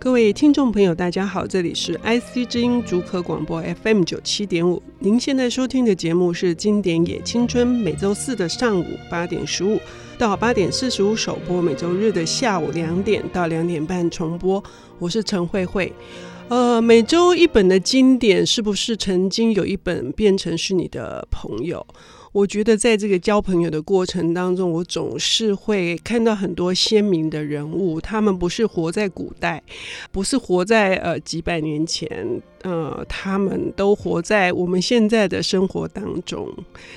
[0.00, 4.82] 各位听众朋友，大家好，这里是 IC 之音竹科广播 FM 九七点五。
[4.98, 9.78] 您现在收听的节目是《经典也青春》，每周四的上午八点十五
[10.16, 14.64] 到八点四十五首播，每周日的下午两点到两点半重播。
[14.98, 15.92] 我是陈慧慧。
[16.48, 21.86] 呃，每周一本的经典，是不是曾经有一本变成是你的朋友？
[22.32, 29.62] 我觉得在这个交朋友的过程当中，我总是会看到很多鲜明的人物，他们不是活在古代，
[30.12, 32.40] 不是活在呃几百年前。
[32.62, 36.46] 呃，他们都活在我们现在的生活当中。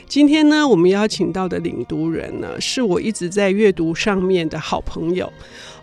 [0.07, 5.31] 今天呢，我们邀请到的领读人呢，是我一直在阅读上面的好朋友。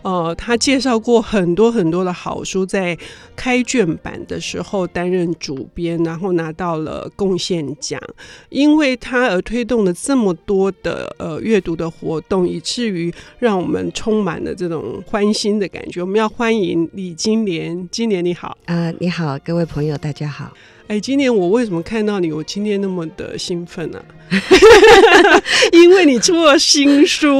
[0.03, 2.97] 呃，他介绍过很多很多的好书，在
[3.35, 7.99] 开卷版的时候担任主编，然后拿到了贡献奖。
[8.49, 16.01] 因为他而推动了这么多的呃阅读的活动，以至于让我们充满了这种欢欣的感觉。
[16.01, 18.57] 我们要欢迎李金莲，金莲你好。
[18.65, 19.65] 啊、你好，各位。
[19.73, 20.51] 朋友，大家好。
[20.87, 24.29] 哎，今年我为什么看到你，我今天那么的兴奋呢、啊？
[25.71, 27.33] 因为你出了新书，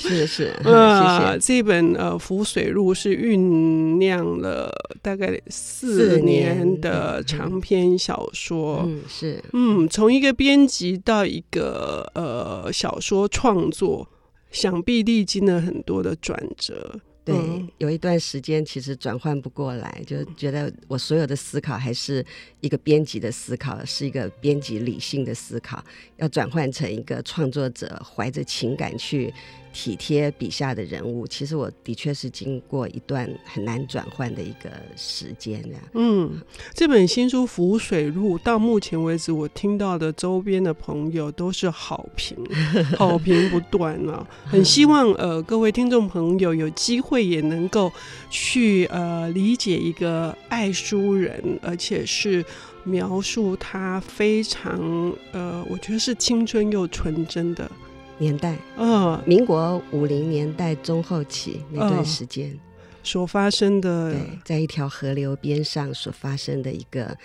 [0.00, 1.38] 是是，呃、 嗯，谢谢。
[1.38, 14.08] 这本呃《浮水路》是酝酿了大概四年的长篇小说，嗯，是，嗯，从一个编辑到一个呃小说创作，
[14.50, 16.98] 想必历经了很多的转折。
[17.28, 22.24] 对，有一段时间其实转换不过来，就觉得我所有的思考还是
[22.60, 25.84] 一个编辑的思考，是一个编辑理性的思考，
[26.16, 29.32] 要转换成一个创作者怀着情感去。
[29.72, 35.76] 体贴笔下的人物，其实我的确是经过一段很难转换的一个时间的。
[35.94, 36.40] 嗯，
[36.74, 42.36] 这本新书《浮水路》到目前为止，我听到的周边的朋友都是好评，
[42.96, 44.26] 好评不断啊！
[44.44, 47.92] 很希望呃各位听众朋友有机会也能够
[48.30, 52.44] 去呃理解一个爱书人，而且是
[52.84, 57.70] 描述他非常呃，我觉得是青春又纯真的。
[58.18, 62.58] 年代，嗯、哦，民国五零年代中后期那段时间、哦、
[63.02, 67.16] 所发生的，对，在一条河流边上所发生的一个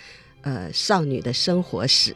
[0.42, 2.14] 呃少女的生活史。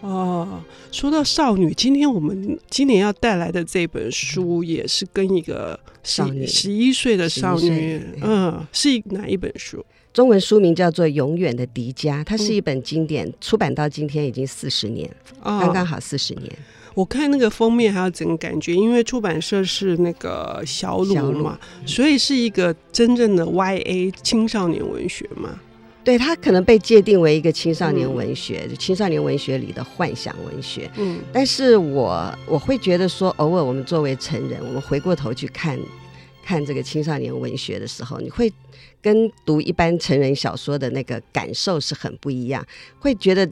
[0.00, 0.62] 哦，
[0.92, 9.84] 说到少女，今天我们今年要带来的这本书也是跟一个少女十一岁的少女，嗯，是哪一本书？
[10.12, 15.10] 中文书名叫做《永远的迪迦》，它是一本经典，嗯、出版到今天已经四十年，
[15.42, 16.50] 哦、刚刚好四十年。
[16.96, 25.60] 我看那个封面还有整个感觉，因为出版社是那个小鲁嘛，所以是一个真正的 YA 青少年文学嘛。
[26.02, 30.90] 对，它可能被界定为一个青少年文学，青少年文学里的幻想文学。
[30.96, 35.78] 嗯，但是我我会觉得说，偶尔我们作为成人，我们回过头去看
[36.42, 38.50] 看这个青少年文学的时候，你会
[39.02, 42.66] 跟读一般成人小说的那个感受是很不一样，
[42.98, 43.46] 会觉得。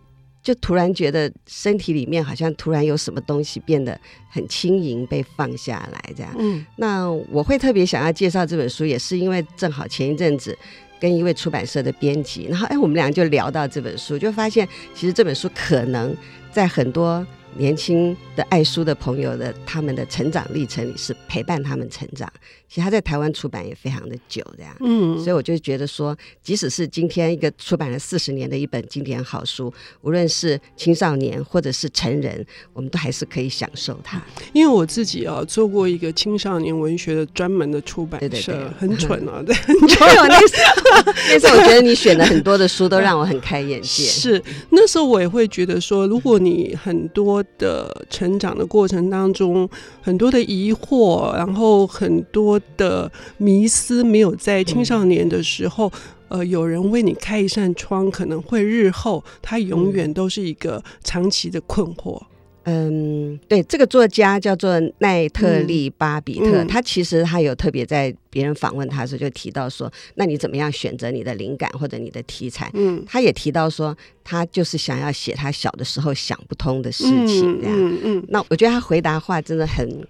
[0.44, 3.98] 就突然觉得身体里面好像突然有什么东西变得
[4.30, 6.32] 很轻盈，被放下来这样。
[6.38, 10.56] 嗯，那我会特别想要介绍这本书，也是因为正好前一阵子
[11.00, 16.14] 跟一位出版社的编辑，然后哎，我们俩就聊到这本书，就发现其实这本书可能
[16.52, 17.26] 在很多。
[17.56, 22.30] 年轻的爱书的朋友的他们的成长历程里是陪伴他们成长，
[22.68, 29.72] 其实他在台湾出版也非常的久，这样，嗯，所以我就觉得说，即使是今天一个出版了四十年的一本经典好书，
[30.02, 34.20] 无论是青少年或者是成人，我们都还是可以享受它。
[34.52, 40.28] 因为我自己啊做过一个青少年文学的专门的出版社，对对对，很蠢啊，对， 很蠢。
[40.28, 44.04] 那时候，那时候我觉得你选的很多的书都让我很开眼界。
[44.04, 47.43] 是，那时候我也会觉得说，如果你很多。
[47.58, 49.68] 的成长的过程当中，
[50.02, 55.90] 很多的疑惑，然后很多的迷思，没有在青少年的时候，
[56.28, 62.20] 嗯、呃，有人为你开一扇窗，可能会日后他永远都是一个长期的困惑。
[62.64, 72.70] 嗯，对，这个作家叫做奈特利·巴比特，嗯嗯、他其实他有特别在别人访问他的时候就提到说，那你怎么样选择你的灵感或者你的题材？
[72.74, 77.76] 嗯，他也提到说，他就是想要写他小的时候想不通的事情，这样。
[77.76, 80.06] 嗯，嗯嗯，那我觉得他回答话真的很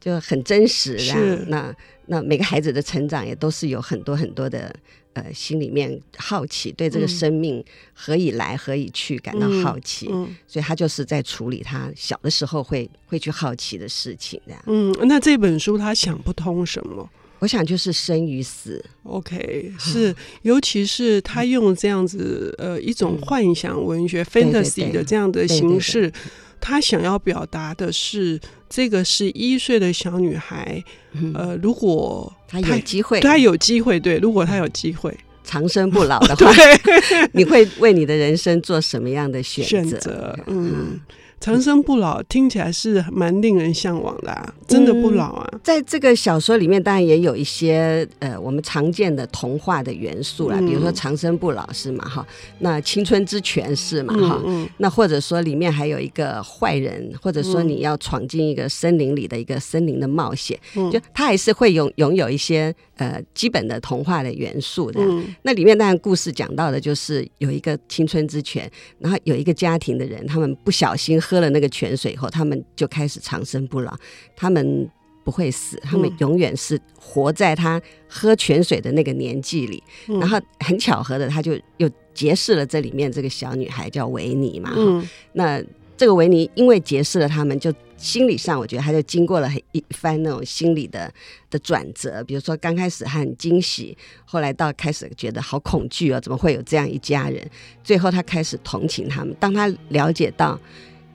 [0.00, 1.18] 就很真实，这样。
[1.18, 1.74] 是那
[2.06, 4.74] 那每个孩子的成长也都是有很多很多的。
[5.18, 14.62] 呃，心里面好奇，对这个生命何以来何以去感到好奇，嗯嗯、所以他就是在处理他小的时候会会去好奇的事情，这样。
[14.66, 17.08] 嗯，那这本书他想不通什么？
[17.40, 18.84] 我想就是生与死。
[19.04, 26.12] OK， 是，尤其是他用这样子呃一种幻想文学、嗯、fantasy 的这样的形式。
[26.60, 30.82] 他想要表达的是，这个十一岁的小女孩，
[31.12, 35.16] 嗯、呃，如果她有机会，她有机会，对，如果她有机会。
[35.44, 36.52] 长生不老的话，
[37.32, 39.70] 你会为你的人生做什么样的选择？
[39.90, 41.00] 选择，嗯。
[41.38, 45.48] 嗯长生不老听起来是蛮令人向往的啊，真的不老啊！
[45.52, 52.26] 嗯，在这个小说里面，当然也有一些呃我们常见的童话的元素啦，比如说长生不老是嘛哈，
[52.58, 54.42] 那青春之泉是嘛哈，
[54.78, 60.58] 那或者说里面还有一个坏人，或者说你要闯进一个森林里的一个森林的冒险，
[60.92, 65.00] 就他还是会拥拥有一些呃基本的童话的元素的。
[65.42, 68.68] 那里面当然故事讲到的就是有一个青春之泉，
[68.98, 71.18] 然后有一个家庭的人，他们不小心。
[71.28, 73.94] 喝了那个泉水以后，他们就开始长生不老。
[74.34, 74.88] 他们
[75.22, 77.78] 不会死，他们永远是活在他
[78.08, 79.82] 喝泉水的那个年纪里。
[80.06, 84.72] 嗯、然后很巧合的，他就又结识了这里面这个小女孩，叫维尼嘛。
[84.74, 85.62] 嗯、那
[85.98, 91.12] 这个维尼因为结识了他们，就心理上我觉得他就经过了一番那种心理的
[91.50, 92.24] 的转折。
[92.24, 93.94] 比如说刚开始还很惊喜，
[94.24, 97.46] 后来到开始觉得好恐惧哦，怎么会有这样一家人？
[97.84, 99.36] 最后他开始同情他们。
[99.38, 100.58] 当他了解到。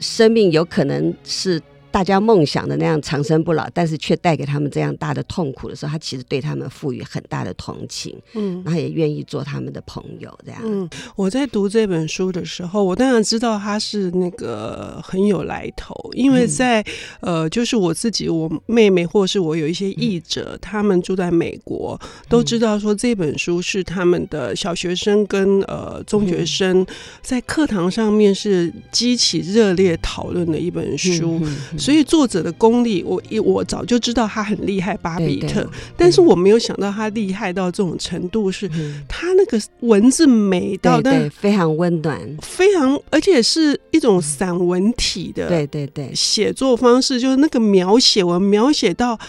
[0.03, 1.59] 生命有可能是
[1.93, 10.59] 大家梦想的那样长生不老，但是却带给他们这样大的痛苦的时候，他其实对他们赋予很大的同情，嗯，然后也愿意做他们的朋友，这样。
[10.63, 16.81] 嗯，我在读这本书的时候，我当然知道他是那个很有来头，因为在、
[17.21, 26.83] 嗯、呃，就是我自己、我妹妹，或是我有一些译者，嗯、他们住在美国，都知道说这本书是他们的小学生跟呃中学生
[27.21, 31.39] 在课堂上面是激起热烈讨论的一本书。
[31.83, 35.69] 所以作者的功力，我我早就知道他很厉害，巴比特。
[35.97, 38.69] 但是我没有想到他厉害到这种程度，是
[39.09, 49.19] 他那个文字美到，对，对，非常温暖，非常而且是一种散文体的，对对对，写作方式就是那个描写，我描写到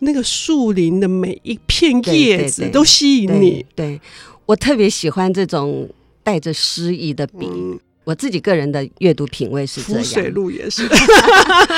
[0.00, 3.64] 那个树林的每一片叶子都吸引你。
[3.74, 3.98] 对，
[4.44, 5.88] 我特别喜欢这种
[6.22, 7.46] 带着诗意的笔。
[7.46, 10.86] 嗯我自己个人的阅读品味是这样，浮水路也是，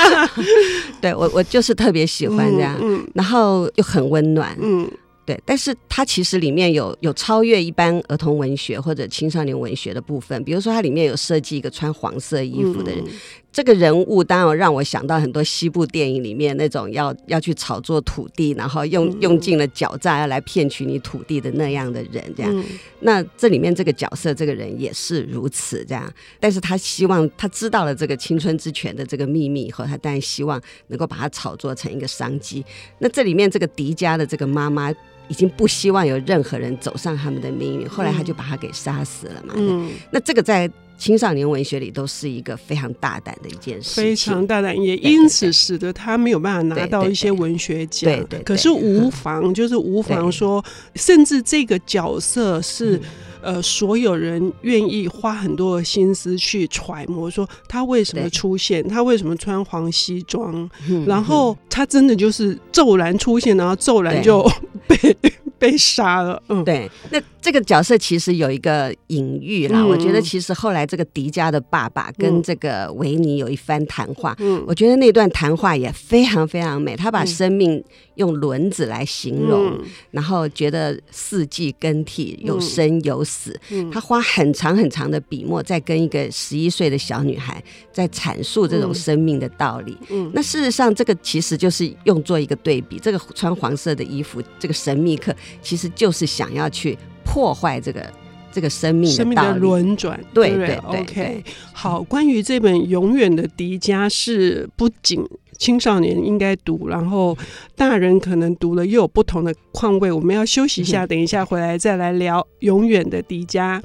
[1.01, 4.89] 对我我就是特别喜欢这样，嗯嗯、然后又很温暖，嗯，
[5.25, 13.03] 对，但是它其实里面有有超越一般儿童文学或者青少年文学的部分，比如说它里面有设计一个穿黄色衣服的人。
[13.05, 13.11] 嗯
[13.57, 22.55] 这个人物当然让我想到很多西部电影里面那种要要去炒作土地，然后用用尽了狡诈要来骗取你土地的那样的人，这样。
[22.55, 22.63] 嗯、
[22.99, 26.07] 那这里面这个角色，这个人也是如此，这样。
[26.39, 32.63] 但是他希望他知道了这个青春之泉的这个秘密以后，他当然希望能够把它炒作成一个商机。
[32.99, 34.91] 那这里面这个迪迦的这个妈妈
[35.29, 39.55] 已经不希望有任何人走上他们的命运，后来他就把他给杀死了嘛。
[39.57, 40.69] 嗯，那这个在。
[40.97, 48.11] 青少年文学里都是一个非常大胆的一件事，非常大胆，也因此使得他没有办法拿到一些文学奖。
[48.11, 48.41] 对对。
[48.41, 50.63] 可是无妨，就是无妨说，
[50.95, 52.99] 甚至这个角色是
[53.41, 60.69] 呃，所有人愿意花很多的心思去揣摩，说他为什么出现，他为什么穿黄西装，
[61.05, 64.43] 然后他真的就是骤然出现，然后骤然就
[64.87, 65.15] 被。
[65.59, 69.79] 被杀了，嗯，对，那这个角色其实有一个隐喻啦。
[69.81, 76.95] 嗯、我觉得其实后来这个迪迦的爸爸跟这个维尼有一番谈话，嗯，我觉得那段谈话也非常非常美。
[76.95, 77.83] 他把生命
[78.15, 79.79] 用轮子来形容，嗯、
[80.11, 83.59] 然后觉得四季更替，有生有死。
[83.71, 89.97] 嗯、他花很长很长的笔墨，在跟一个十一岁的小女孩在阐述这种生命的道理。
[90.09, 95.33] 嗯，那事实上这个其实就是用作一个对比，这个穿黄色的衣服，这个神秘客。
[95.61, 98.11] 其实就是想要去破坏这个
[98.51, 101.43] 这个生命生命的轮转，对对，对，对，OK。
[101.73, 105.23] 好，关于这本《永远的迪迦》，是不仅
[105.57, 107.37] 青少年应该读，然后
[107.75, 110.11] 大人可能读了又有不同的况味。
[110.11, 113.79] 我们要休息一下，等一下回来再来聊《永远的迪迦》。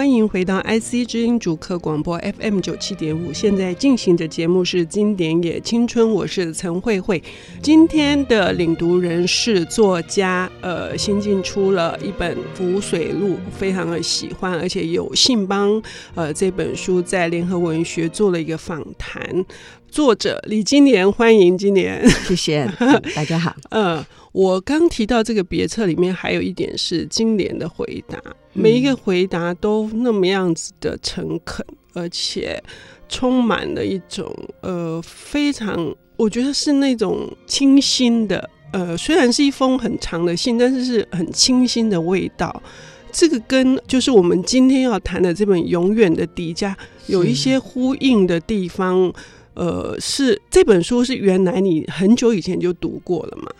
[0.00, 7.22] 欢迎回到 IC 之音主客广播 FM 九七点五，现在进行的节目是《经典也青春》，我是陈慧慧。
[7.60, 15.82] 今天的领读人是作家，呃，新进出了一本《浮水路》，非常的喜欢，而且有幸帮
[16.14, 19.44] 呃这本书在联合文学做了一个访谈。
[19.90, 23.54] 作者李金莲，欢迎金莲，谢谢、嗯，大家好。
[23.68, 28.18] 呃，我刚提到这个别册里面还有一点是金莲的回答，
[28.52, 32.62] 每一个回答都那么样子的诚恳，而且
[33.08, 42.62] 充满了一种呃非常，我觉得是那种清新的呃，虽然是一封很长的信，但是是很清新的味道。
[43.10, 46.70] 这个跟就是我们今天要谈的这本《永远的迪迦》
[47.08, 49.12] 有一些呼应的地方。
[49.54, 53.50] 呃，是这本书是原来你很久以前就读过了吗？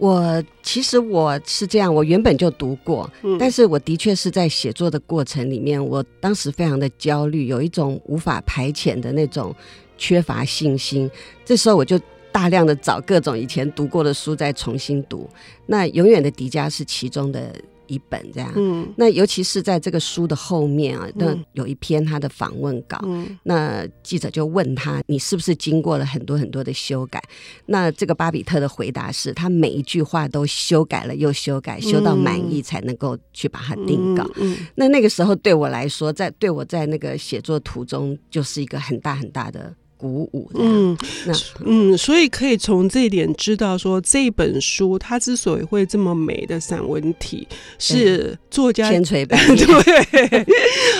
[0.00, 9.54] 我其实我是这样，我原本就读过，嗯，但是我的确是在写作的过程里面，我当时非常的焦虑，有一种无法排遣的那种
[9.98, 11.08] 缺乏信心。
[11.44, 12.00] 这时候我就
[12.32, 15.28] 大量的找各种以前读过的书再重新读，
[15.66, 17.54] 那《永远的迪迦》是其中的。
[17.90, 27.20] 一本这样，嗯，那尤其是在这个书的后面啊，那有一篇他的访问稿，嗯，那记者就问他，你是不是经过了很多很多的修改？
[27.66, 34.24] 那这个巴比特的回答是他每一句话都修改了又修改，修到满意才能够去把它定稿。
[34.36, 39.74] 嗯，那那个时候对我来说，在对我在那个写作途中，就是一个很大很大的。
[40.00, 41.34] 鼓舞，嗯，那
[41.66, 47.46] 嗯，所以可以从这一点知道说，这本书它之所以会这么美的散文体，
[47.78, 49.56] 是作家千锤百炼。
[49.84, 50.46] 对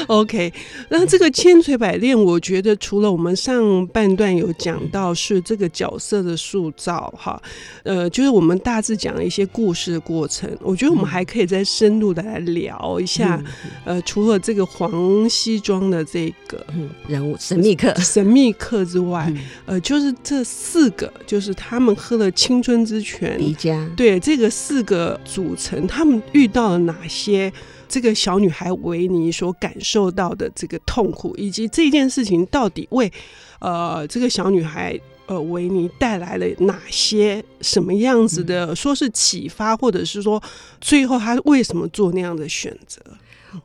[0.06, 0.52] ，OK。
[0.90, 7.40] 那这个千锤百炼，我觉得除了我们上半段有讲到是这个角色的塑造，哈，
[7.84, 10.50] 呃，就是我们大致讲了一些故事的过程。
[10.60, 13.42] 我觉得我们还可以再深入的来聊一下，
[13.86, 18.84] 呃，除了这个黄西装的这个嗯人物神秘客，神秘客。
[18.90, 23.38] 之外，嗯、呃，就是这四个，就是他们喝了青春之泉。
[23.38, 27.52] 迪迦，对这个四个组成，他们遇到了哪些？
[27.92, 33.12] 这个小女孩维尼所感受到的这个痛苦，以及这件事情到底为
[33.58, 40.40] 呃这个小女孩呃维尼带来了哪些什么样子的，嗯、说是启发，或者是说
[40.80, 43.02] 最后她为什么做那样的选择？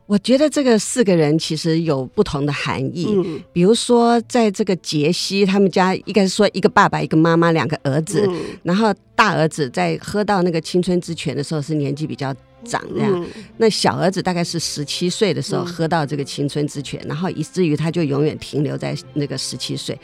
[0.06, 3.06] 我觉得这个四个人其实有不同的含义。
[3.08, 8.26] 嗯，比如说，在这个杰西他们家，应该是说一个爸爸、一个妈妈、两个儿子。
[8.28, 13.26] 嗯，然后大儿子在喝到那个青春之泉的时候是年纪比较长这样，嗯，
[13.58, 19.98] 那小儿子大概是十七岁的时候喝到这个青春之泉，然后以至于他就永远停留在那个十七岁。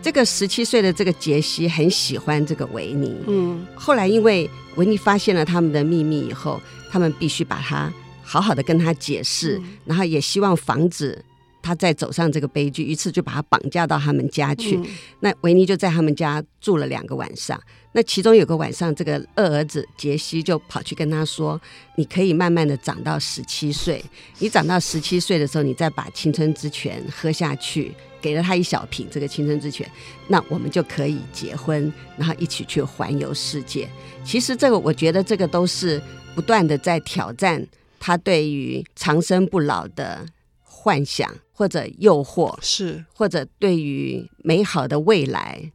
[0.00, 3.16] 这个十七岁的这个杰西很喜欢这个维尼。
[3.26, 6.60] 嗯，后来因为维尼发现了他们的秘密以后，
[6.90, 7.92] 他们必须把他。
[8.34, 11.24] 好好的跟他解释，然后也希望防止
[11.62, 14.76] 他再走上这个悲剧，于是就把他绑架到他们家去。
[15.20, 17.56] 那维尼就在他们家住了两个晚上。
[17.92, 21.60] 那其中有个晚上，这个二儿子杰西就跑去跟他说
[21.94, 24.04] ：“你可以慢慢的长到十七岁，
[24.40, 29.88] 你长到十七岁的时候，你再把青春之泉喝下去，给了他一小瓶这个青春之泉，
[30.26, 33.88] 那我们就可以结婚，然后一起去环游世界。”
[34.26, 36.02] 其实这个，我觉得这个都是
[36.34, 37.64] 不断的在挑战。
[38.06, 40.26] 他对于长生不老的
[40.60, 45.72] 幻想或者诱惑，是或者对于美好的未来。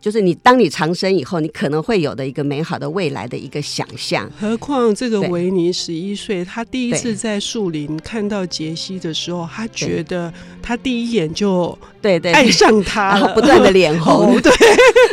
[0.00, 4.30] 就是你，当你长生以后，你可能会有的一个美好的未来的一个想象。
[4.40, 13.14] 何况这个维尼十一岁，他第一次在树林看到杰西的时候，他觉得他第一眼就对对爱上他。
[13.14, 14.50] 了，然后不断的脸红， 对，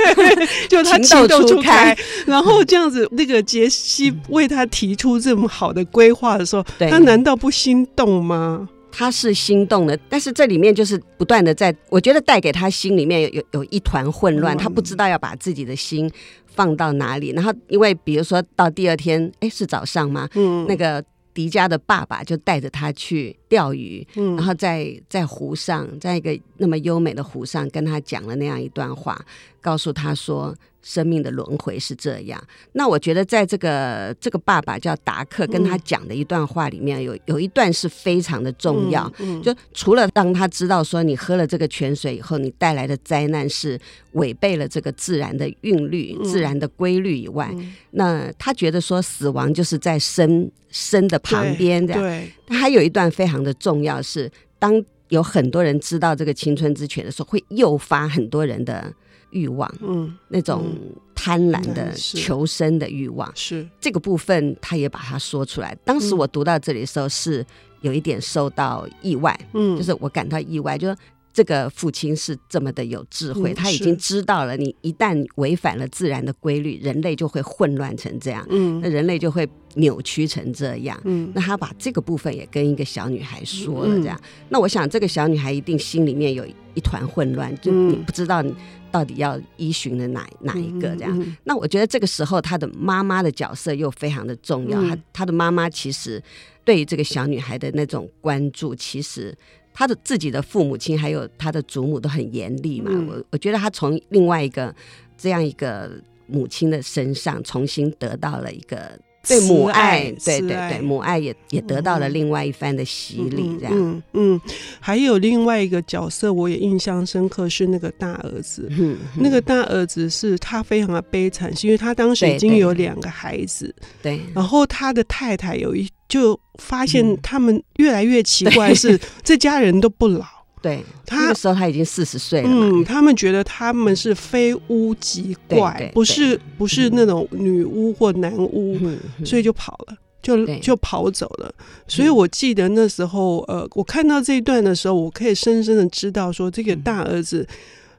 [0.70, 1.96] 就他情窦初开。
[2.25, 8.70] 然后这样子，那个杰西为他提出这么好的规划的时候，他难道不心动吗？
[8.98, 16.12] 他是心动的，但是这里面就是不断的在，我觉得带给他心里面有有有一团混乱，他不知道要把自己的心
[16.48, 17.30] 放到哪里。
[17.30, 20.27] 然后因为比如说到第二天，哎，是早上吗？
[20.34, 29.20] 嗯，那个迪迦的爸爸就带着他去钓鱼，嗯，然后在在湖上，在一个那么优美的湖上，跟他讲了那样一段话，
[29.62, 30.56] 告诉他说。
[30.84, 32.42] 生命的轮回是这样。
[32.72, 39.12] 那我觉得，在这个这个爸爸叫达克跟他讲的一段话里面，有有一段是非常的重要。
[39.44, 43.77] 就除了当他知道说你喝了这个泉水以后，你带来的灾难是
[44.13, 47.54] 违背了这个自然的韵律、自然的规律以外，
[47.92, 52.01] 那他觉得说死亡就是在生生的旁边这样。
[52.01, 52.32] 对。
[52.46, 58.94] 他还有一段非常的重要是，当有很多人知道这个青春之泉的时候，会诱发很多人的。
[59.32, 60.74] 欲望，嗯，那种
[61.13, 65.77] 贪婪的求生的欲望，是这个部分，他也把它说出来。
[65.84, 67.46] 当时我读到这里的时候，是
[67.82, 70.96] 有一点受到意外，嗯，就是我感到意外，就是
[71.38, 88.51] 这个父亲是这么的有智慧，他已经知道了，你一旦违反了自然的规律，人类就会混乱成这样，嗯，那人类就会扭曲成这样，嗯，那他把这个部分也跟一个小女孩说了，这样，那我想这个小女孩一定心里面有一团混乱，就你不知道你。
[88.89, 91.20] 到底要依循的哪哪一个这样？
[91.20, 94.82] 嗯嗯、那我觉得这个时候，她的妈妈的角色又非常的重要。
[94.82, 96.24] 她、嗯、她的妈妈其实
[96.63, 99.38] 对于这个小女孩的那种关注，其实
[99.77, 102.89] 她的自己的父母亲还有他的祖母都很严厉嘛。
[102.91, 104.74] 嗯、我我觉得他从另外一个
[105.15, 105.91] 这样一个
[106.25, 108.98] 母亲的身上重新得到了一个。
[109.27, 113.74] 对母爱，对对对，母爱也也得到了另外一番的洗礼，这样。
[113.75, 114.41] 嗯嗯，
[114.79, 118.69] 还有另外一个角色，我也印象深刻，是那个大儿子。
[118.72, 123.75] 嗯，那个大儿子是他非常的悲惨，是因为他当时已经有两个孩子。
[124.01, 124.22] 对。
[124.34, 130.25] 然后他的太太有一就发现他们越来越奇怪，是 这家人都不老。
[130.61, 132.49] 对，他那个时候他已经四十岁了。
[132.51, 141.53] 嗯，他们觉得他们是非巫即怪，不是不是那种女巫或男巫，嗯、所以就跑了，就就跑走了。
[141.87, 147.47] 所以我记得那时候，呃，我看到这一段的时候，我可以深深的知道说，这个大儿子。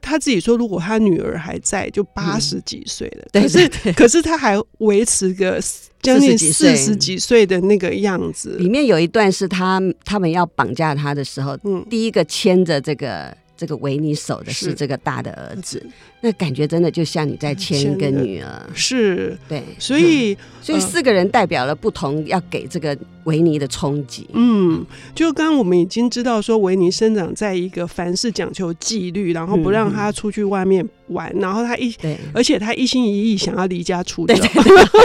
[0.01, 3.27] 他自己说，如果他女儿还在，就八十几岁了。
[3.33, 5.61] 嗯、可是，可是他还维持个
[6.01, 8.57] 将近四十几岁的那个样子。
[8.57, 13.35] 里面有一段是他他们要绑架他的时候，嗯，第一个牵着这个。
[13.59, 15.85] 这个维尼守的是这个大的儿子，
[16.21, 19.37] 那感觉真的就像你在牵一个女儿，是。
[19.49, 24.25] 对，所以、嗯、所以四个人代表了不同，要给这个维尼的冲击。
[24.31, 31.93] 嗯，就刚刚我们已经知道说，维尼生长在一个凡事讲求纪律，然后不让他出去外面玩，嗯、然后他一，
[32.33, 34.33] 而且他一心一意想要离家出走，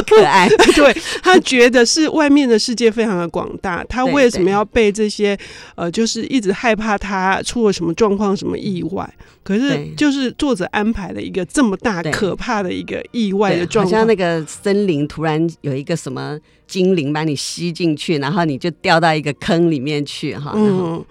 [0.07, 0.49] 可爱。
[0.75, 5.37] 对，他觉得是外面的世界非常的广大，他为什么要被这些
[5.75, 8.37] 呃，就是一直害怕他出了什么状况？
[8.37, 9.09] 什么意外？
[9.43, 16.39] 可是就是作者安排了一个这么大可怕的一个意外的状况，好像那个森林突然有一个什么
[16.75, 20.51] 精灵把你吸进去，然后你就掉到一个坑里面去哈。
[20.57, 21.05] 嗯，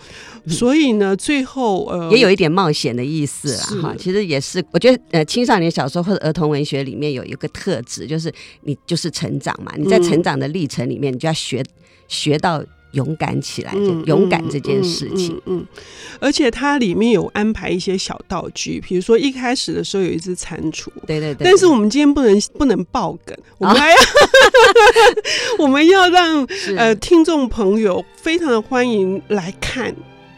[0.45, 3.95] 所以呢，最后呃也有一点冒险的意思了哈。
[3.97, 8.29] 其实也是，我觉得呃青少年小说或者儿童文学里面有一个特质，就是
[8.63, 11.63] 你就是成长嘛，你在成长的历程里面，你就要学
[12.09, 12.61] 学到。
[12.93, 15.35] 勇敢起来，嗯、勇敢这件事情。
[15.45, 15.67] 嗯，嗯，嗯，
[16.19, 20.87] 而且它里面有安排一些小道具，比如说一开始的时候有一只蟾蜍。
[21.05, 21.45] 对对对。
[21.45, 23.99] 但是我们今天不能不能爆梗， 我们还要，哦、
[25.59, 26.47] 我们要让
[26.77, 29.93] 呃听众朋友非常的欢迎来看，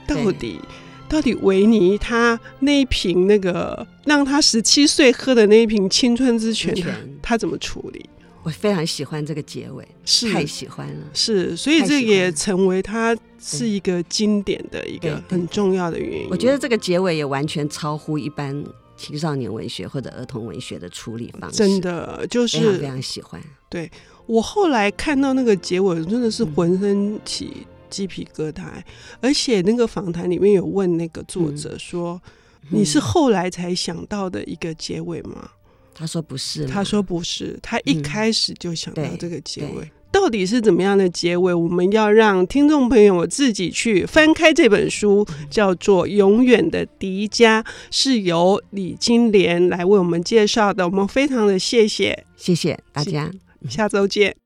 [0.07, 0.59] 到底
[1.07, 6.73] 到底维尼他那一瓶那个让他十七岁喝的那一瓶青春之泉，
[7.21, 8.09] 他怎么处理？
[8.45, 16.27] 我非常喜欢这个结尾，是太喜欢了，是，所以这也成为它是一个经典的一个很重要的原因。
[16.29, 18.63] 我觉得这个结尾也完全超乎一般
[18.95, 23.41] 青少年文学或者儿童文学的处理方式，真的就是非常非常喜欢。
[23.67, 23.91] 对，
[24.27, 28.83] 我后来看到那个结尾，真的是浑身起鸡皮疙瘩，嗯、
[29.21, 32.21] 而且那个访谈里面有问那个作者说
[32.69, 35.49] ：“嗯、你是后来才想到的一个结尾吗？”
[35.97, 41.53] 他说不是，他说不是，他一开始就想到这个结尾，嗯、到底是怎么样的结尾？
[41.53, 50.85] 我们要让听众朋友自己去翻开这本书，叫做《永远的迪迦》，是由李金莲来为我们介绍的。
[50.85, 53.31] 我们非常的谢谢，谢谢大家，
[53.69, 54.44] 下周见。